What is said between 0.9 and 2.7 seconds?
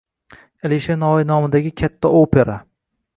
Navoiy nomidagi katta opera